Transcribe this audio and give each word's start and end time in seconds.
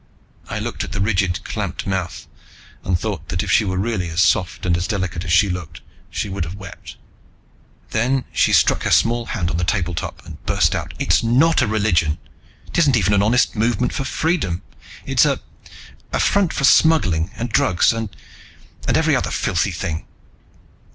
I 0.49 0.57
looked 0.57 0.83
at 0.83 0.93
the 0.93 0.99
rigid, 0.99 1.45
clamped 1.45 1.85
mouth 1.85 2.25
and 2.83 2.99
thought 2.99 3.27
that 3.29 3.43
if 3.43 3.51
she 3.51 3.63
were 3.65 3.77
really 3.77 4.09
as 4.09 4.19
soft 4.19 4.65
and 4.65 4.87
delicate 4.87 5.23
as 5.23 5.31
she 5.31 5.47
looked, 5.47 5.81
she 6.09 6.27
would 6.27 6.43
have 6.43 6.55
wept. 6.55 6.95
Then 7.91 8.25
she 8.33 8.51
struck 8.51 8.81
her 8.81 8.89
small 8.89 9.27
hand 9.27 9.51
on 9.51 9.57
the 9.57 9.63
tabletop 9.63 10.25
and 10.25 10.43
burst 10.47 10.73
out, 10.73 10.95
"It's 10.97 11.21
not 11.21 11.61
a 11.61 11.67
religion. 11.67 12.17
It 12.69 12.79
isn't 12.79 12.97
even 12.97 13.13
an 13.13 13.21
honest 13.21 13.55
movement 13.55 13.93
for 13.93 14.03
freedom! 14.03 14.63
Its 15.05 15.23
a 15.23 15.39
a 16.11 16.19
front 16.19 16.51
for 16.51 16.63
smuggling, 16.63 17.29
and 17.35 17.51
drugs, 17.51 17.93
and 17.93 18.09
and 18.87 18.97
every 18.97 19.15
other 19.15 19.29
filthy 19.29 19.69
thing! 19.69 20.07